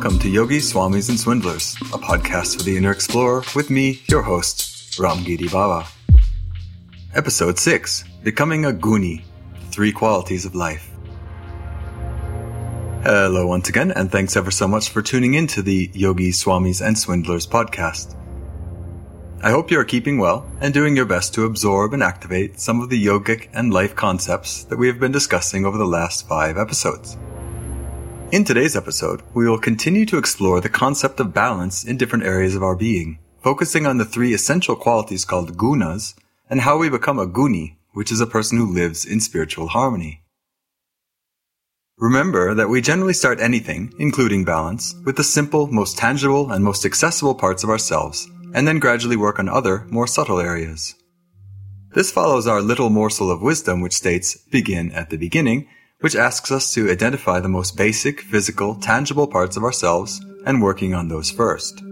[0.00, 4.22] Welcome to Yogis, Swamis, and Swindlers, a podcast for the inner explorer with me, your
[4.22, 5.86] host, Ramgiri Baba.
[7.14, 9.24] Episode 6 Becoming a Guni
[9.70, 10.90] Three Qualities of Life.
[13.02, 16.80] Hello once again, and thanks ever so much for tuning in to the Yogis, Swamis,
[16.80, 18.16] and Swindlers podcast.
[19.42, 22.80] I hope you are keeping well and doing your best to absorb and activate some
[22.80, 26.56] of the yogic and life concepts that we have been discussing over the last five
[26.56, 27.18] episodes.
[28.32, 32.54] In today's episode, we will continue to explore the concept of balance in different areas
[32.54, 36.14] of our being, focusing on the three essential qualities called gunas
[36.48, 40.22] and how we become a guni, which is a person who lives in spiritual harmony.
[41.98, 46.84] Remember that we generally start anything, including balance, with the simple, most tangible, and most
[46.84, 50.94] accessible parts of ourselves, and then gradually work on other, more subtle areas.
[51.94, 55.66] This follows our little morsel of wisdom which states, begin at the beginning,
[56.00, 60.94] which asks us to identify the most basic, physical, tangible parts of ourselves and working
[60.94, 61.82] on those first.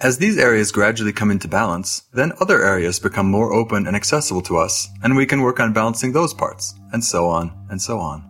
[0.00, 4.42] As these areas gradually come into balance, then other areas become more open and accessible
[4.42, 7.98] to us, and we can work on balancing those parts, and so on and so
[7.98, 8.22] on.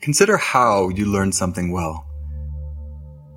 [0.00, 2.06] Consider how you learn something well.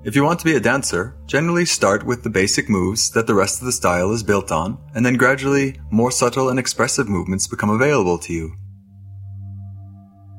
[0.04, 3.34] If you want to be a dancer, generally start with the basic moves that the
[3.34, 7.48] rest of the style is built on, and then gradually more subtle and expressive movements
[7.48, 8.54] become available to you.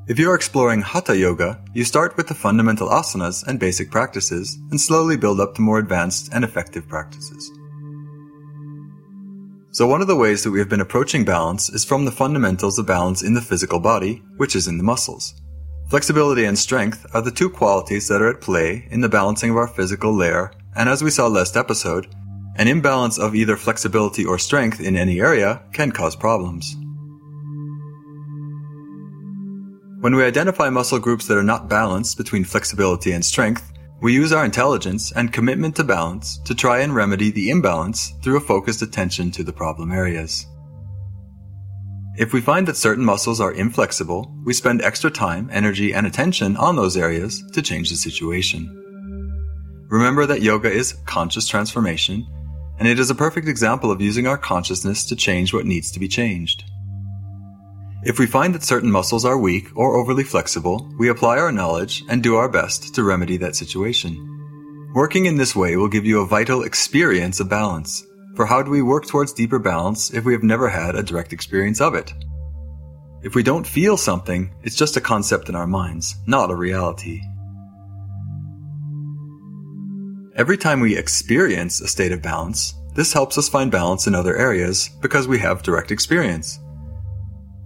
[0.10, 4.58] If you are exploring Hatha Yoga, you start with the fundamental asanas and basic practices
[4.72, 7.52] and slowly build up to more advanced and effective practices.
[9.70, 12.80] So one of the ways that we have been approaching balance is from the fundamentals
[12.80, 15.36] of balance in the physical body, which is in the muscles.
[15.92, 19.58] Flexibility and strength are the two qualities that are at play in the balancing of
[19.58, 22.08] our physical layer, and as we saw last episode,
[22.56, 26.76] an imbalance of either flexibility or strength in any area can cause problems.
[30.02, 34.32] When we identify muscle groups that are not balanced between flexibility and strength, we use
[34.32, 38.82] our intelligence and commitment to balance to try and remedy the imbalance through a focused
[38.82, 40.48] attention to the problem areas.
[42.16, 46.56] If we find that certain muscles are inflexible, we spend extra time, energy, and attention
[46.56, 48.74] on those areas to change the situation.
[49.90, 52.26] Remember that yoga is conscious transformation,
[52.78, 56.00] and it is a perfect example of using our consciousness to change what needs to
[56.00, 56.64] be changed.
[58.02, 62.06] If we find that certain muscles are weak or overly flexible, we apply our knowledge
[62.08, 64.92] and do our best to remedy that situation.
[64.96, 68.06] Working in this way will give you a vital experience of balance.
[68.36, 71.34] For how do we work towards deeper balance if we have never had a direct
[71.34, 72.14] experience of it?
[73.22, 77.22] If we don't feel something, it's just a concept in our minds, not a reality.
[80.38, 84.38] Every time we experience a state of balance, this helps us find balance in other
[84.38, 86.62] areas because we have direct experience.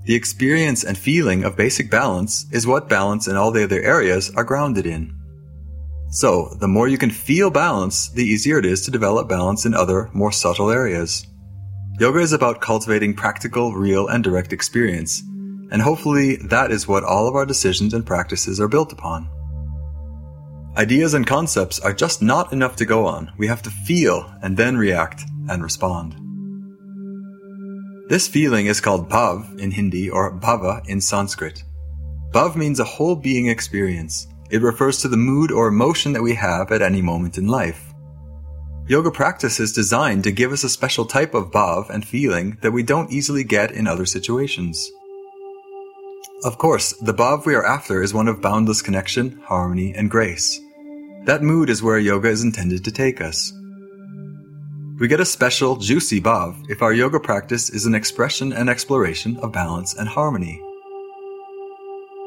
[0.06, 4.32] The experience and feeling of basic balance is what balance in all the other areas
[4.36, 5.16] are grounded in.
[6.10, 9.74] So, the more you can feel balance, the easier it is to develop balance in
[9.74, 11.26] other, more subtle areas.
[12.00, 15.22] Yoga is about cultivating practical, real, and direct experience,
[15.72, 19.30] and hopefully that is what all of our decisions and practices are built upon.
[20.76, 23.32] Ideas and concepts are just not enough to go on.
[23.38, 26.23] We have to feel and then react and respond.
[28.14, 31.64] This feeling is called bhav in Hindi or bhava in Sanskrit.
[32.32, 34.28] Bhav means a whole being experience.
[34.52, 37.92] It refers to the mood or emotion that we have at any moment in life.
[38.88, 42.72] Yoga practice is designed to give us a special type of bhav and feeling that
[42.72, 44.92] we don't easily get in other situations.
[46.44, 50.60] Of course, the bhav we are after is one of boundless connection, harmony, and grace.
[51.26, 53.52] That mood is where yoga is intended to take us.
[55.00, 59.38] We get a special, juicy bhav if our yoga practice is an expression and exploration
[59.38, 60.62] of balance and harmony.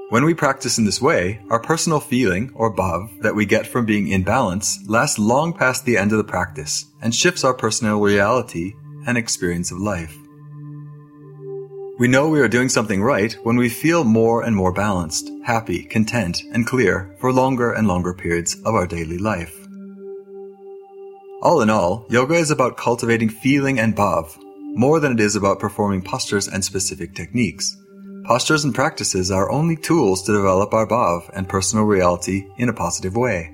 [0.09, 3.87] When we practice in this way, our personal feeling, or bhav, that we get from
[3.87, 8.01] being in balance lasts long past the end of the practice and shifts our personal
[8.01, 8.75] reality
[9.07, 10.17] and experience of life.
[12.01, 15.85] We know we are doing something right when we feel more and more balanced, happy,
[15.85, 19.66] content, and clear for longer and longer periods of our daily life.
[21.43, 24.39] All in all, yoga is about cultivating feeling and bhav,
[24.75, 27.77] more than it is about performing postures and specific techniques.
[28.25, 32.73] Postures and practices are only tools to develop our bhav and personal reality in a
[32.73, 33.53] positive way.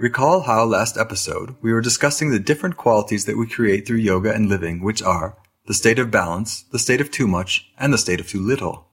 [0.00, 4.34] Recall how last episode we were discussing the different qualities that we create through yoga
[4.34, 7.98] and living, which are the state of balance, the state of too much, and the
[7.98, 8.88] state of too little.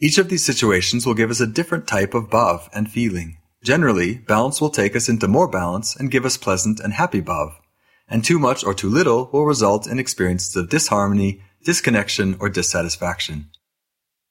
[0.00, 3.38] Each of these situations will give us a different type of bhav and feeling.
[3.66, 7.56] Generally, balance will take us into more balance and give us pleasant and happy bhav,
[8.06, 13.50] and too much or too little will result in experiences of disharmony, disconnection, or dissatisfaction.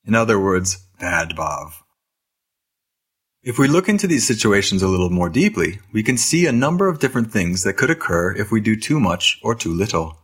[0.06, 1.74] In other words, bad bhav.
[3.44, 6.88] If we look into these situations a little more deeply, we can see a number
[6.88, 10.18] of different things that could occur if we do too much or too little.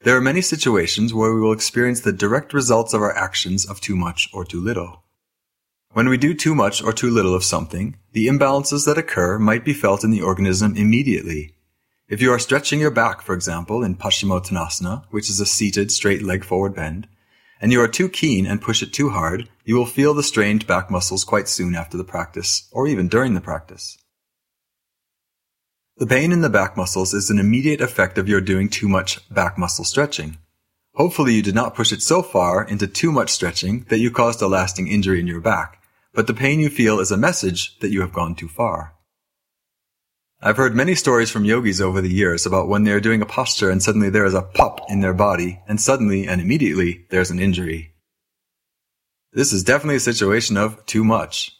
[0.00, 3.80] There are many situations where we will experience the direct results of our actions of
[3.80, 5.04] too much or too little.
[5.92, 9.64] When we do too much or too little of something, the imbalances that occur might
[9.64, 11.56] be felt in the organism immediately.
[12.08, 16.22] If you are stretching your back, for example, in Paschimottanasana, which is a seated straight
[16.22, 17.08] leg forward bend,
[17.60, 20.64] and you are too keen and push it too hard, you will feel the strained
[20.64, 23.98] back muscles quite soon after the practice, or even during the practice.
[25.96, 29.28] The pain in the back muscles is an immediate effect of your doing too much
[29.28, 30.38] back muscle stretching.
[30.94, 34.40] Hopefully you did not push it so far into too much stretching that you caused
[34.40, 35.79] a lasting injury in your back,
[36.12, 38.94] but the pain you feel is a message that you have gone too far.
[40.42, 43.26] I've heard many stories from yogis over the years about when they are doing a
[43.26, 47.30] posture and suddenly there is a pop in their body, and suddenly and immediately there's
[47.30, 47.92] an injury.
[49.32, 51.56] This is definitely a situation of too much.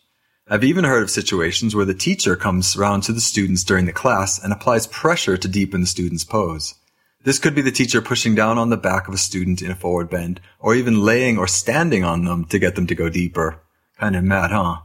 [0.48, 3.92] I've even heard of situations where the teacher comes around to the students during the
[3.92, 6.74] class and applies pressure to deepen the student's pose.
[7.22, 9.76] This could be the teacher pushing down on the back of a student in a
[9.76, 13.62] forward bend, or even laying or standing on them to get them to go deeper.
[14.00, 14.78] Kind of mad, huh?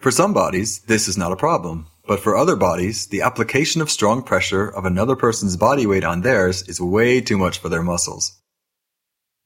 [0.00, 1.86] For some bodies, this is not a problem.
[2.04, 6.22] But for other bodies, the application of strong pressure of another person's body weight on
[6.22, 8.36] theirs is way too much for their muscles.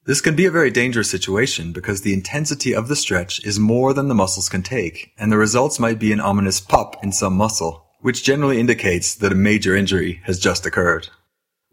[0.07, 3.93] This can be a very dangerous situation because the intensity of the stretch is more
[3.93, 7.37] than the muscles can take, and the results might be an ominous pop in some
[7.37, 11.09] muscle, which generally indicates that a major injury has just occurred.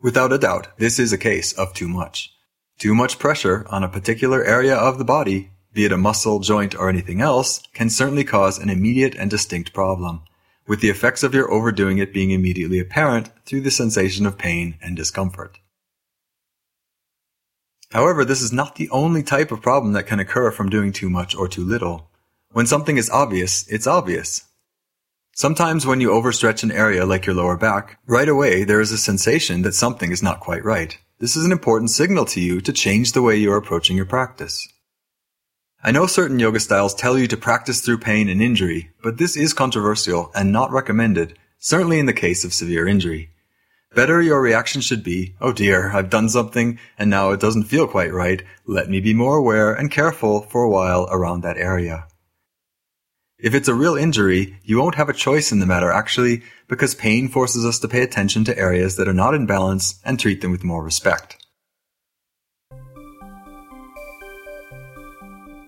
[0.02, 2.34] Without a doubt, this is a case of too much.
[2.78, 6.74] Too much pressure on a particular area of the body, be it a muscle, joint,
[6.74, 10.24] or anything else, can certainly cause an immediate and distinct problem
[10.66, 14.80] with the effects of your overdoing it being immediately apparent through the sensation of pain
[14.82, 15.60] and discomfort.
[17.92, 21.12] However, this is not the only type of problem that can occur from doing too
[21.12, 22.10] much or too little.
[22.52, 24.46] When something is obvious, it's obvious.
[25.36, 28.98] Sometimes when you overstretch an area like your lower back, right away there is a
[28.98, 30.98] sensation that something is not quite right.
[31.20, 34.08] This is an important signal to you to change the way you are approaching your
[34.08, 34.68] practice.
[35.84, 39.38] I know certain yoga styles tell you to practice through pain and injury, but this
[39.38, 43.30] is controversial and not recommended, certainly in the case of severe injury.
[43.94, 47.88] Better your reaction should be, oh dear, I've done something and now it doesn't feel
[47.88, 48.42] quite right.
[48.66, 52.08] Let me be more aware and careful for a while around that area.
[53.38, 56.96] If it's a real injury, you won't have a choice in the matter actually, because
[56.96, 60.42] pain forces us to pay attention to areas that are not in balance and treat
[60.42, 61.38] them with more respect.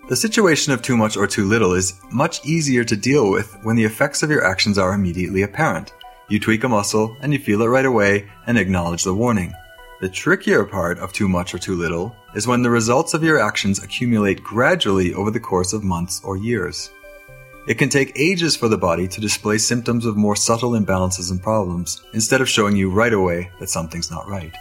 [0.10, 3.76] The situation of too much or too little is much easier to deal with when
[3.76, 5.94] the effects of your actions are immediately apparent.
[6.30, 9.54] You tweak a muscle and you feel it right away and acknowledge the warning.
[10.02, 13.40] The trickier part of too much or too little is when the results of your
[13.40, 16.90] actions accumulate gradually over the course of months or years.
[17.68, 21.40] It can take ages for the body to display symptoms of more subtle imbalances and
[21.40, 24.56] problems instead of showing you right away that something's not right.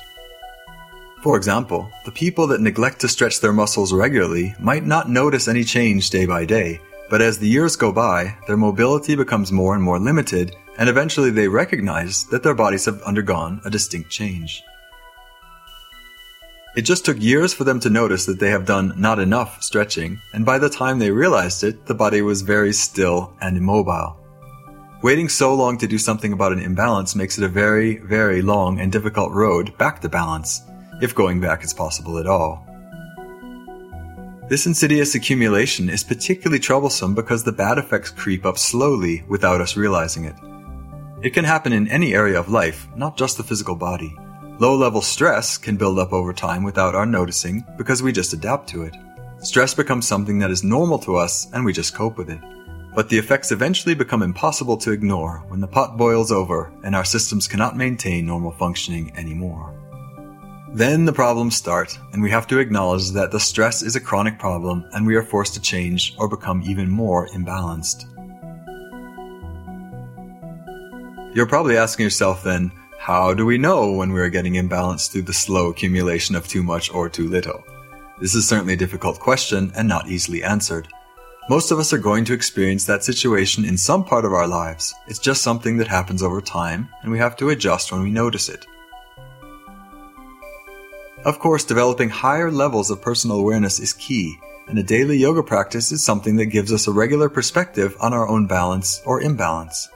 [1.23, 5.65] For example, the people that neglect to stretch their muscles regularly might not notice any
[5.65, 9.83] change day by day, but as the years go by, their mobility becomes more and
[9.83, 14.63] more limited, and eventually they recognize that their bodies have undergone a distinct change.
[16.77, 20.21] It just took years for them to notice that they have done not enough stretching,
[20.33, 24.17] and by the time they realized it, the body was very still and immobile.
[25.03, 28.79] Waiting so long to do something about an imbalance makes it a very, very long
[28.79, 30.63] and difficult road back to balance,
[31.01, 32.65] if going back is possible at all.
[34.49, 39.77] This insidious accumulation is particularly troublesome because the bad effects creep up slowly without us
[39.77, 40.35] realizing it.
[41.21, 44.17] It can happen in any area of life, not just the physical body.
[44.59, 48.69] Low level stress can build up over time without our noticing because we just adapt
[48.71, 48.97] to it.
[49.41, 52.41] Stress becomes something that is normal to us and we just cope with it.
[52.95, 57.05] But the effects eventually become impossible to ignore when the pot boils over and our
[57.05, 59.75] systems cannot maintain normal functioning anymore.
[60.75, 64.39] Then the problems start, and we have to acknowledge that the stress is a chronic
[64.39, 68.05] problem and we are forced to change or become even more imbalanced.
[71.35, 75.23] You're probably asking yourself then, how do we know when we are getting imbalanced through
[75.23, 77.65] the slow accumulation of too much or too little?
[78.21, 80.89] This is certainly a difficult question and not easily answered.
[81.49, 84.95] Most of us are going to experience that situation in some part of our lives.
[85.07, 88.51] It's just something that happens over time, and we have to adjust when we notice
[88.51, 88.67] it.
[91.25, 95.91] Of course, developing higher levels of personal awareness is key, and a daily yoga practice
[95.91, 99.89] is something that gives us a regular perspective on our own balance or imbalance.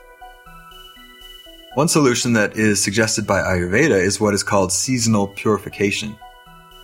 [1.75, 6.17] One solution that is suggested by Ayurveda is what is called seasonal purification.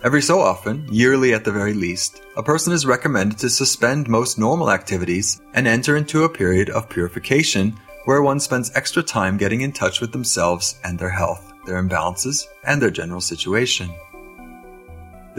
[0.03, 4.39] Every so often, yearly at the very least, a person is recommended to suspend most
[4.39, 9.61] normal activities and enter into a period of purification where one spends extra time getting
[9.61, 13.91] in touch with themselves and their health, their imbalances, and their general situation.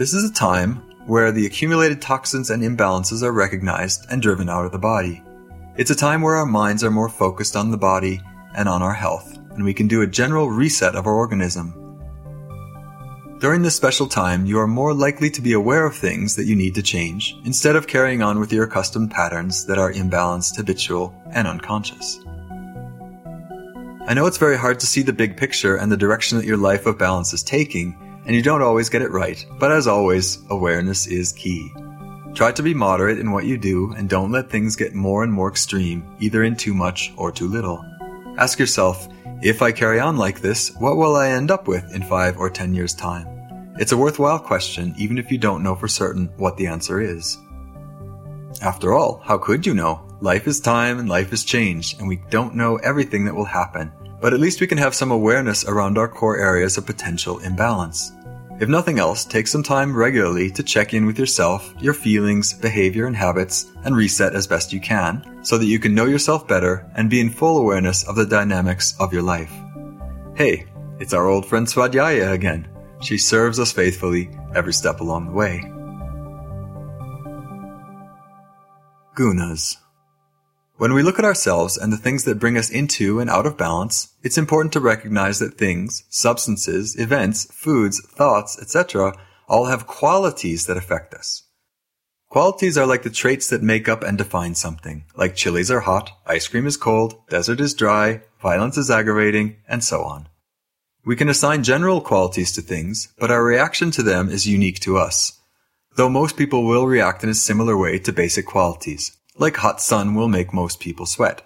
[0.01, 4.65] This is a time where the accumulated toxins and imbalances are recognized and driven out
[4.65, 5.21] of the body.
[5.77, 8.19] It's a time where our minds are more focused on the body
[8.55, 11.77] and on our health, and we can do a general reset of our organism
[13.39, 16.55] during this special time, you are more likely to be aware of things that you
[16.55, 21.15] need to change, instead of carrying on with your accustomed patterns that are imbalanced, habitual,
[21.31, 22.19] and unconscious.
[24.07, 26.57] I know it's very hard to see the big picture and the direction that your
[26.57, 30.39] life of balance is taking, and you don't always get it right, but as always,
[30.49, 31.73] awareness is key.
[32.33, 35.33] Try to be moderate in what you do and don't let things get more and
[35.33, 37.83] more extreme, either in too much or too little.
[38.37, 39.07] Ask yourself,
[39.41, 42.49] if I carry on like this, what will I end up with in five or
[42.49, 43.27] ten years' time?
[43.79, 47.37] It's a worthwhile question, even if you don't know for certain what the answer is.
[48.61, 50.07] After all, how could you know?
[50.21, 53.91] Life is time and life is change, and we don't know everything that will happen,
[54.21, 58.13] but at least we can have some awareness around our core areas of potential imbalance.
[58.59, 63.07] If nothing else, take some time regularly to check in with yourself, your feelings, behavior,
[63.07, 66.85] and habits, and reset as best you can, so that you can know yourself better
[66.95, 69.51] and be in full awareness of the dynamics of your life.
[70.35, 70.67] Hey,
[70.99, 72.67] it's our old friend Svadhyaya again.
[73.01, 75.61] She serves us faithfully every step along the way.
[79.15, 79.77] Gunas.
[80.81, 83.55] When we look at ourselves and the things that bring us into and out of
[83.55, 89.13] balance, it's important to recognize that things, substances, events, foods, thoughts, etc.,
[89.47, 91.43] all have qualities that affect us.
[92.29, 96.13] Qualities are like the traits that make up and define something, like chilies are hot,
[96.25, 100.29] ice cream is cold, desert is dry, violence is aggravating, and so on.
[101.05, 104.97] We can assign general qualities to things, but our reaction to them is unique to
[104.97, 105.39] us,
[105.95, 110.13] though most people will react in a similar way to basic qualities like hot sun
[110.13, 111.41] will make most people sweat.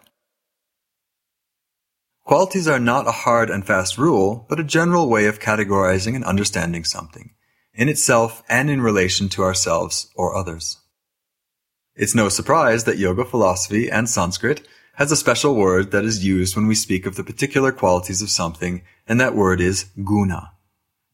[2.26, 6.26] Qualities are not a hard and fast rule, but a general way of categorizing and
[6.26, 7.32] understanding something,
[7.74, 10.78] in itself and in relation to ourselves or others.
[11.96, 16.56] It's no surprise that yoga philosophy and Sanskrit has a special word that is used
[16.56, 20.52] when we speak of the particular qualities of something, and that word is guna.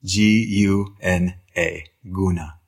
[0.03, 1.85] G-U-N-A.
[2.11, 2.60] Guna.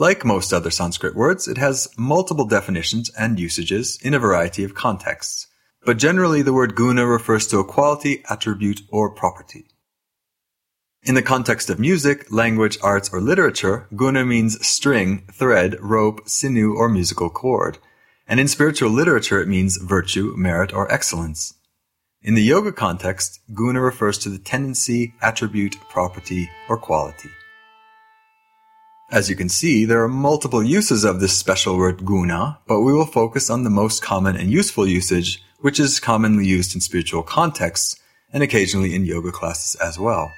[0.00, 4.72] Like most other Sanskrit words, it has multiple definitions and usages in a variety of
[4.72, 5.48] contexts.
[5.84, 9.66] But generally the word guna refers to a quality, attribute, or property.
[11.02, 16.76] In the context of music, language, arts, or literature, guna means string, thread, rope, sinew,
[16.76, 17.78] or musical chord.
[18.28, 21.54] And in spiritual literature, it means virtue, merit, or excellence.
[22.22, 27.30] In the yoga context, guna refers to the tendency, attribute, property, or quality.
[29.10, 32.92] As you can see, there are multiple uses of this special word guna, but we
[32.92, 37.22] will focus on the most common and useful usage, which is commonly used in spiritual
[37.22, 37.98] contexts
[38.34, 40.30] and occasionally in yoga classes as well.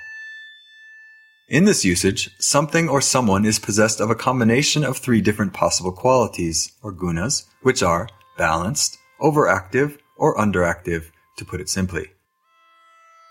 [1.49, 5.91] In this usage, something or someone is possessed of a combination of three different possible
[5.91, 8.09] qualities, or gunas, which are
[8.39, 11.07] balanced, overactive, or underactive,
[11.39, 12.13] to put it simply.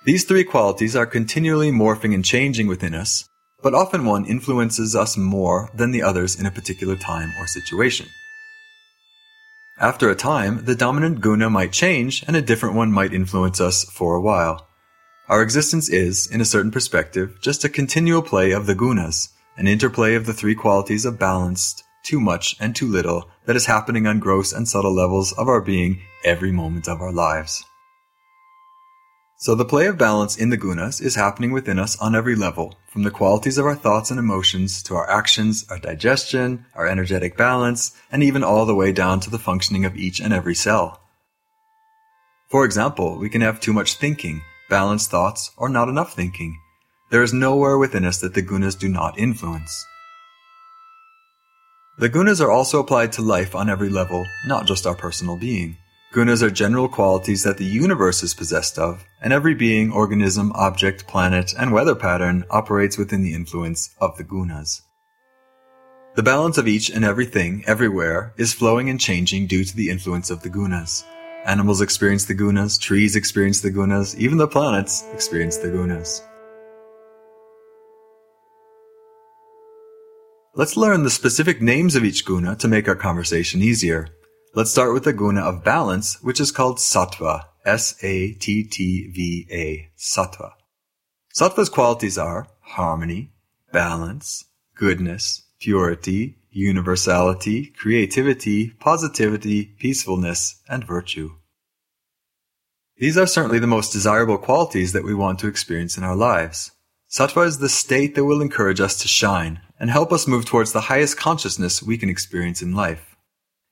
[0.03, 3.29] These three qualities are continually morphing and changing within us,
[3.61, 8.07] but often one influences us more than the others in a particular time or situation.
[9.79, 13.85] After a time, the dominant guna might change and a different one might influence us
[13.85, 14.67] for a while.
[15.29, 19.67] Our existence is, in a certain perspective, just a continual play of the gunas, an
[19.67, 24.07] interplay of the three qualities of balanced, too much, and too little that is happening
[24.07, 27.63] on gross and subtle levels of our being every moment of our lives.
[29.41, 32.77] So the play of balance in the gunas is happening within us on every level,
[32.89, 37.37] from the qualities of our thoughts and emotions to our actions, our digestion, our energetic
[37.37, 40.99] balance, and even all the way down to the functioning of each and every cell.
[42.49, 46.59] For example, we can have too much thinking, balanced thoughts, or not enough thinking.
[47.09, 49.85] There is nowhere within us that the gunas do not influence.
[51.97, 55.77] The gunas are also applied to life on every level, not just our personal being.
[56.11, 61.05] Gunas are general qualities that the universe is possessed of, and every being, organism, object,
[61.05, 64.81] planet, and weather pattern operates within the influence of the gunas.
[66.15, 70.31] The balance of each and everything, everywhere, is flowing and changing due to the influence
[70.31, 71.03] of the gunas.
[71.45, 76.21] Animals experience the gunas, trees experience the gunas, even the planets experience the gunas.
[80.55, 84.09] Let's learn the specific names of each guna to make our conversation easier.
[84.55, 87.43] Let's start with the guna of balance, which is called sattva.
[87.65, 88.31] S-A-T-T-V-A.
[89.95, 90.53] Sattva.
[91.35, 93.31] Sattva's qualities are harmony,
[93.71, 101.35] balance, goodness, purity, universality, creativity, positivity, peacefulness, and virtue.
[102.97, 106.71] These are certainly the most desirable qualities that we want to experience in our lives.
[107.07, 110.71] Sattva is the state that will encourage us to shine and help us move towards
[110.71, 113.08] the highest consciousness we can experience in life.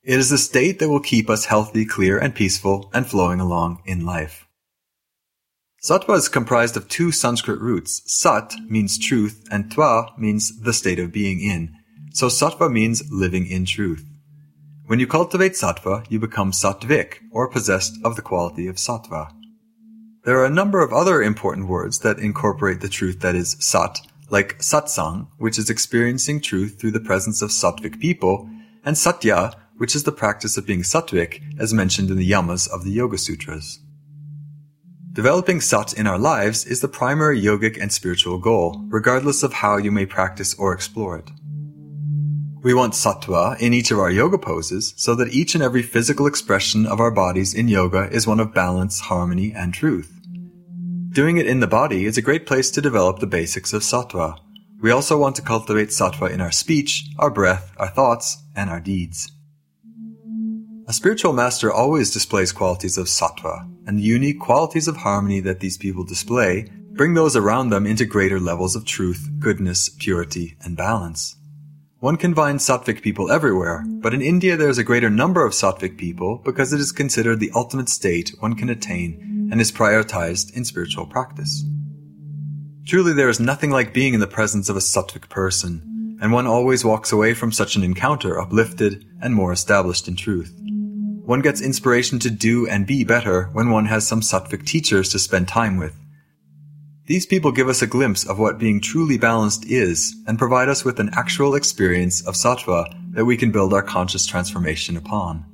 [0.08, 3.82] It is the state that will keep us healthy, clear, and peaceful and flowing along
[3.84, 4.46] in life.
[5.84, 8.00] Sattva is comprised of two Sanskrit roots.
[8.06, 11.74] Sat means truth and Tva means the state of being in.
[12.14, 14.02] So Sattva means living in truth.
[14.86, 19.30] When you cultivate Sattva, you become Sattvik, or possessed of the quality of Sattva.
[20.24, 24.00] There are a number of other important words that incorporate the truth that is Sat,
[24.30, 28.48] like Satsang, which is experiencing truth through the presence of Sattvik people,
[28.86, 32.84] and Satya, which is the practice of being Sattvik, as mentioned in the Yamas of
[32.84, 33.80] the Yoga Sutras.
[35.12, 39.76] Developing sat in our lives is the primary yogic and spiritual goal, regardless of how
[39.76, 41.30] you may practice or explore it.
[42.62, 46.26] We want sattva in each of our yoga poses so that each and every physical
[46.26, 50.12] expression of our bodies in yoga is one of balance, harmony, and truth.
[51.10, 54.38] Doing it in the body is a great place to develop the basics of sattva.
[54.80, 58.80] We also want to cultivate sattva in our speech, our breath, our thoughts, and our
[58.80, 59.32] deeds.
[60.88, 65.60] A spiritual master always displays qualities of sattva, and the unique qualities of harmony that
[65.60, 70.78] these people display bring those around them into greater levels of truth, goodness, purity, and
[70.78, 71.36] balance.
[71.98, 75.52] One can find sattvic people everywhere, but in India there is a greater number of
[75.52, 80.56] sattvic people because it is considered the ultimate state one can attain and is prioritized
[80.56, 81.64] in spiritual practice.
[82.86, 86.46] Truly there is nothing like being in the presence of a sattvic person, and one
[86.46, 90.58] always walks away from such an encounter uplifted and more established in truth.
[91.28, 95.18] One gets inspiration to do and be better when one has some sattvic teachers to
[95.18, 95.94] spend time with.
[97.04, 100.86] These people give us a glimpse of what being truly balanced is and provide us
[100.86, 105.44] with an actual experience of sattva that we can build our conscious transformation upon.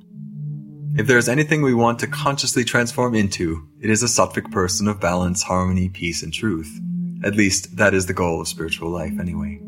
[0.97, 4.87] If there is anything we want to consciously transform into, it is a sattvic person
[4.87, 6.71] of balance, harmony, peace, and truth.
[7.21, 9.64] At least that is the goal of spiritual life anyway.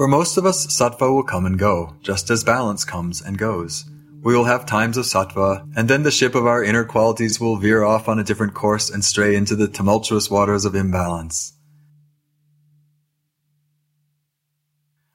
[0.00, 3.84] For most of us, sattva will come and go, just as balance comes and goes.
[4.22, 7.58] We will have times of sattva, and then the ship of our inner qualities will
[7.58, 11.52] veer off on a different course and stray into the tumultuous waters of imbalance.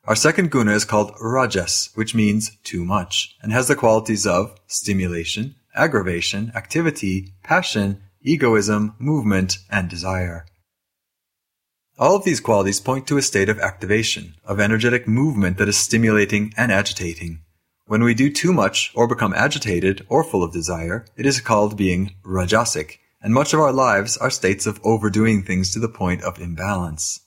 [0.04, 4.56] Our second guna is called rajas, which means too much, and has the qualities of
[4.68, 10.46] stimulation, aggravation, activity, passion, egoism, movement, and desire.
[11.98, 15.78] All of these qualities point to a state of activation, of energetic movement that is
[15.78, 17.40] stimulating and agitating.
[17.88, 21.78] When we do too much or become agitated or full of desire, it is called
[21.78, 26.22] being rajasic, and much of our lives are states of overdoing things to the point
[26.22, 27.22] of imbalance.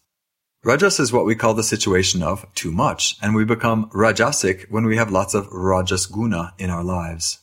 [0.63, 4.85] Rajas is what we call the situation of too much, and we become rajasic when
[4.85, 7.39] we have lots of rajas guna in our lives.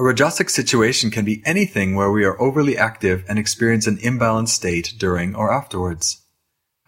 [0.00, 4.48] A rajasic situation can be anything where we are overly active and experience an imbalanced
[4.48, 6.22] state during or afterwards.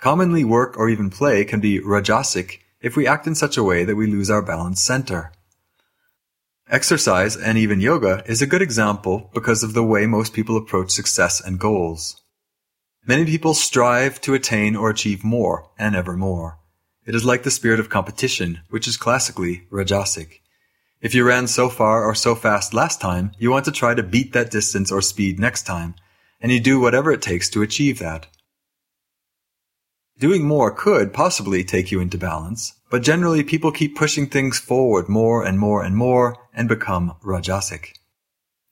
[0.00, 3.84] Commonly work or even play can be rajasic if we act in such a way
[3.84, 5.30] that we lose our balance center.
[6.70, 10.90] Exercise and even yoga is a good example because of the way most people approach
[10.90, 12.22] success and goals.
[13.06, 16.60] Many people strive to attain or achieve more and ever more.
[17.04, 20.38] It is like the spirit of competition, which is classically rajasic.
[21.02, 24.04] If you ran so far or so fast last time, you want to try to
[24.04, 25.96] beat that distance or speed next time,
[26.40, 28.28] and you do whatever it takes to achieve that.
[30.20, 35.08] Doing more could possibly take you into balance, but generally people keep pushing things forward
[35.08, 37.94] more and more and more and become rajasic.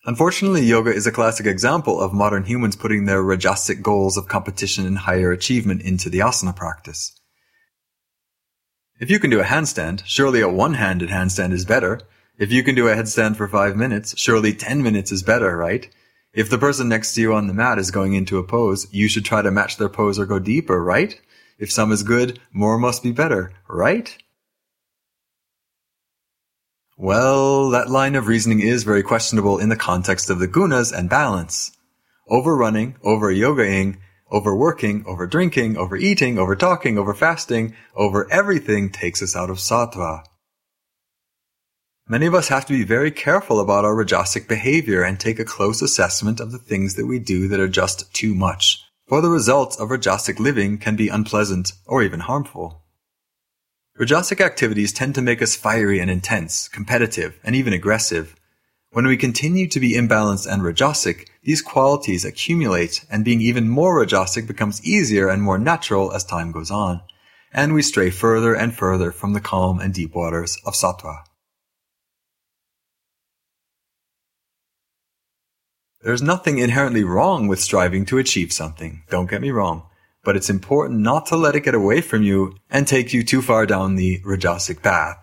[0.05, 4.87] Unfortunately, yoga is a classic example of modern humans putting their rajasic goals of competition
[4.87, 7.13] and higher achievement into the asana practice.
[9.01, 12.01] If you can do a handstand, surely a one-handed handstand is better,
[12.41, 15.87] if you can do a headstand for five minutes, surely 10 minutes is better, right?
[16.33, 19.09] If the person next to you on the mat is going into a pose, you
[19.09, 21.21] should try to match their pose or go deeper, right?
[21.59, 24.17] If some is good, more must be better, right?
[26.97, 31.11] Well, that line of reasoning is very questionable in the context of the gunas and
[31.11, 31.77] balance.
[32.27, 33.99] Overrunning, over yogaing,
[34.33, 40.25] overworking, over drinking, overeating, over talking, over fasting, over everything takes us out of sattva.
[42.11, 45.45] Many of us have to be very careful about our rajasic behavior and take a
[45.45, 49.29] close assessment of the things that we do that are just too much, for the
[49.29, 52.83] results of rajasic living can be unpleasant or even harmful.
[53.97, 58.35] Rajasic activities tend to make us fiery and intense, competitive, and even aggressive.
[58.91, 64.05] When we continue to be imbalanced and rajasic, these qualities accumulate and being even more
[64.05, 67.03] rajasic becomes easier and more natural as time goes on.
[67.53, 71.23] And we stray further and further from the calm and deep waters of sattva.
[76.03, 79.83] There's nothing inherently wrong with striving to achieve something, don't get me wrong,
[80.25, 83.43] but it's important not to let it get away from you and take you too
[83.43, 85.19] far down the Rajasic path.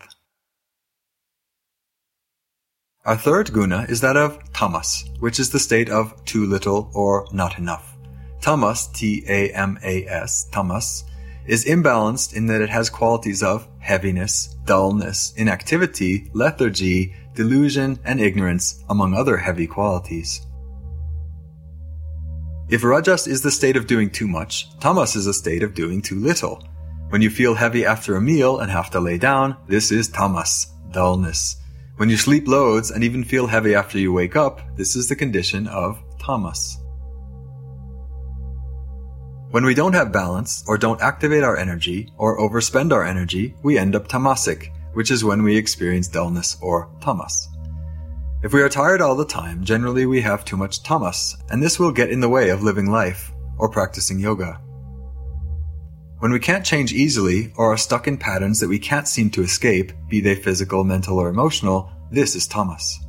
[3.06, 7.26] Our third guna is that of tamas, which is the state of too little or
[7.32, 7.98] not enough.
[8.42, 11.06] Tamas, T-A-M-A-S, tamas,
[11.48, 18.84] is imbalanced in that it has qualities of heaviness, dullness, inactivity, lethargy, delusion, and ignorance,
[18.90, 20.47] among other heavy qualities.
[22.70, 26.02] If rajas is the state of doing too much, tamas is a state of doing
[26.02, 26.62] too little.
[27.10, 30.74] When you feel heavy after a meal and have to lay down, this is tamas,
[30.92, 31.56] dullness.
[31.96, 35.16] When you sleep loads and even feel heavy after you wake up, this is the
[35.16, 36.78] condition of tamas.
[39.52, 43.78] When we don't have balance, or don't activate our energy, or overspend our energy, we
[43.78, 47.48] end up tamasic, which is when we experience dullness or tamas.
[48.44, 51.80] If we are tired all the time, generally we have too much tamas, and this
[51.80, 54.62] will get in the way of living life or practicing yoga.
[56.20, 59.42] When we can't change easily or are stuck in patterns that we can't seem to
[59.42, 63.00] escape, be they physical, mental, or emotional, this is tamas.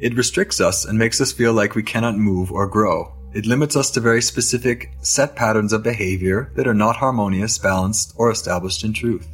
[0.00, 3.14] It restricts us and makes us feel like we cannot move or grow.
[3.32, 8.12] It limits us to very specific, set patterns of behavior that are not harmonious, balanced,
[8.16, 9.28] or established in truth.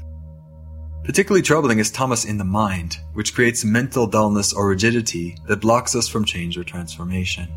[1.09, 5.95] Particularly troubling is tamas in the mind, which creates mental dullness or rigidity that blocks
[5.95, 7.49] us from change or transformation.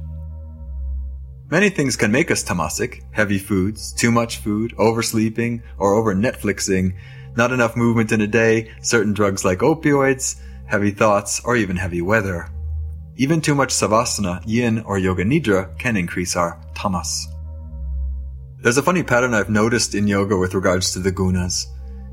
[1.49, 6.95] Many things can make us tamasic heavy foods, too much food, oversleeping, or over Netflixing,
[7.35, 12.01] not enough movement in a day, certain drugs like opioids, heavy thoughts, or even heavy
[12.01, 12.47] weather.
[13.17, 17.27] Even too much savasana, yin, or yoga nidra can increase our tamas.
[18.61, 21.65] There's a funny pattern I've noticed in yoga with regards to the gunas.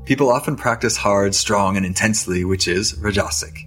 [0.09, 3.59] People often practice hard, strong, and intensely, which is Rajasic.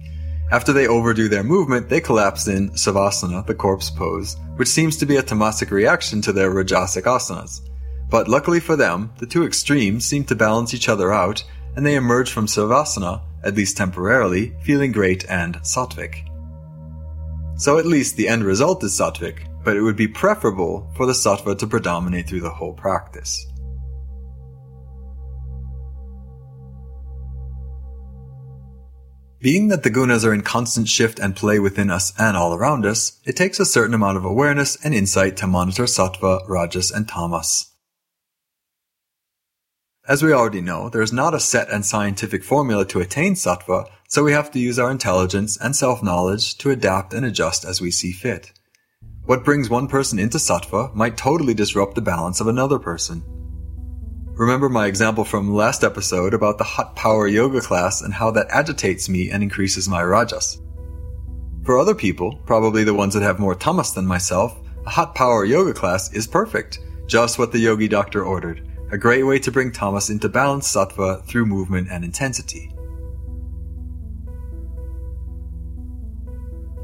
[0.51, 5.05] After they overdo their movement, they collapse in Savasana, the corpse pose, which seems to
[5.05, 7.61] be a tamasic reaction to their Rajasic asanas.
[8.09, 11.41] But luckily for them, the two extremes seem to balance each other out,
[11.77, 16.27] and they emerge from Savasana, at least temporarily, feeling great and sattvic.
[17.55, 21.13] So at least the end result is sattvic, but it would be preferable for the
[21.13, 23.47] sattva to predominate through the whole practice.
[29.43, 32.85] Being that the gunas are in constant shift and play within us and all around
[32.85, 37.09] us, it takes a certain amount of awareness and insight to monitor sattva, rajas, and
[37.09, 37.69] tamas.
[40.07, 43.89] As we already know, there is not a set and scientific formula to attain sattva,
[44.07, 47.91] so we have to use our intelligence and self-knowledge to adapt and adjust as we
[47.91, 48.53] see fit.
[49.25, 53.42] What brings one person into sattva might totally disrupt the balance of another person.
[54.35, 58.47] Remember my example from last episode about the hot power yoga class and how that
[58.49, 60.59] agitates me and increases my rajas.
[61.63, 65.45] For other people, probably the ones that have more tamas than myself, a hot power
[65.45, 66.79] yoga class is perfect.
[67.05, 68.67] Just what the yogi doctor ordered.
[68.91, 72.73] A great way to bring tamas into balanced sattva through movement and intensity.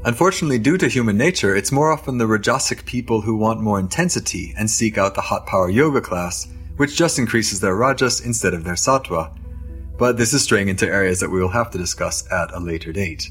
[0.04, 4.54] Unfortunately, due to human nature, it's more often the rajasic people who want more intensity
[4.56, 6.46] and seek out the hot power yoga class
[6.80, 9.36] which just increases their rajas instead of their sattva.
[9.98, 12.90] But this is straying into areas that we will have to discuss at a later
[12.90, 13.28] date.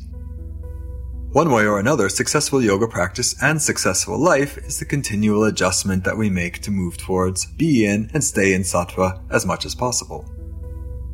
[1.32, 6.16] One way or another, successful yoga practice and successful life is the continual adjustment that
[6.16, 10.30] we make to move towards, be in, and stay in sattva as much as possible.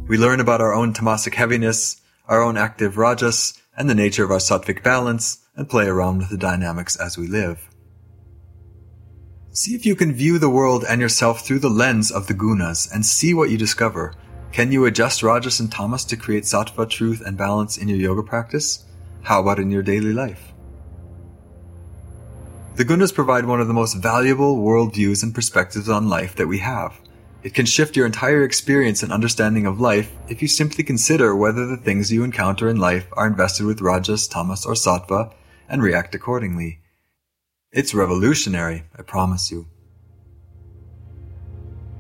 [0.10, 4.32] We learn about our own tamasic heaviness, our own active rajas, and the nature of
[4.32, 7.70] our sattvic balance, and play around with the dynamics as we live.
[9.56, 12.94] See if you can view the world and yourself through the lens of the gunas
[12.94, 14.14] and see what you discover.
[14.52, 18.22] Can you adjust Rajas and Tamas to create sattva, truth, and balance in your yoga
[18.22, 18.84] practice?
[19.22, 20.52] How about in your daily life?
[22.76, 26.58] The gunas provide one of the most valuable worldviews and perspectives on life that we
[26.58, 27.00] have.
[27.42, 31.66] It can shift your entire experience and understanding of life if you simply consider whether
[31.66, 35.34] the things you encounter in life are invested with rajas, tamas, or sattva
[35.70, 36.82] and react accordingly.
[37.76, 39.68] It's revolutionary, I promise you.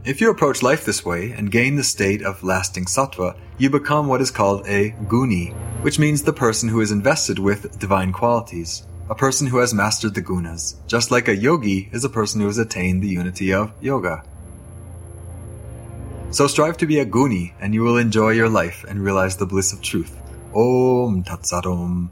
[0.05, 4.07] If you approach life this way and gain the state of lasting sattva, you become
[4.07, 8.83] what is called a guni, which means the person who is invested with divine qualities,
[9.09, 12.47] a person who has mastered the gunas, just like a yogi is a person who
[12.47, 14.23] has attained the unity of yoga.
[16.31, 19.45] So strive to be a guni and you will enjoy your life and realize the
[19.45, 20.15] bliss of truth.
[20.53, 22.11] Om Tat Sat Om.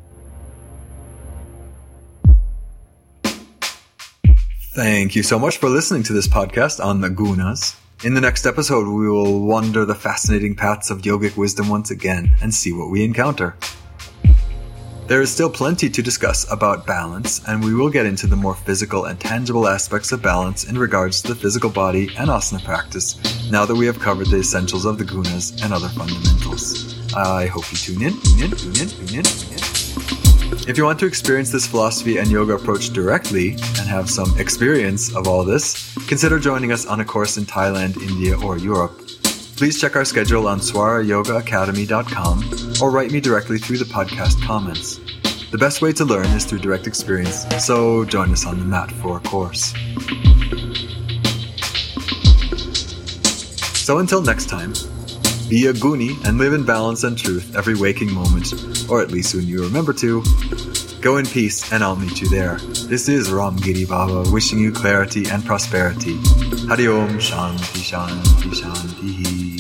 [4.74, 7.76] Thank you so much for listening to this podcast on the gunas.
[8.04, 12.32] In the next episode, we will wander the fascinating paths of yogic wisdom once again
[12.42, 13.56] and see what we encounter.
[15.06, 18.56] There is still plenty to discuss about balance, and we will get into the more
[18.56, 23.52] physical and tangible aspects of balance in regards to the physical body and asana practice
[23.52, 27.14] now that we have covered the essentials of the gunas and other fundamentals.
[27.14, 30.23] I hope you tune in, tune in, tune in, tune in, tune in.
[30.56, 35.14] If you want to experience this philosophy and yoga approach directly and have some experience
[35.16, 38.96] of all this, consider joining us on a course in Thailand, India, or Europe.
[39.58, 45.00] Please check our schedule on swarayogaacademy.com or write me directly through the podcast comments.
[45.52, 48.92] The best way to learn is through direct experience, so join us on the mat
[48.92, 49.74] for a course.
[53.78, 54.74] So until next time,
[55.54, 59.36] be a guni and live in balance and truth every waking moment, or at least
[59.36, 60.24] when you remember to.
[61.00, 62.56] Go in peace, and I'll meet you there.
[62.90, 66.16] This is Ram Giri Baba wishing you clarity and prosperity.
[66.68, 69.53] Hari Om Shanti Shanti Shanti.